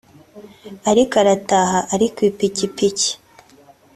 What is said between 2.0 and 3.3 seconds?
kw'ipikipiki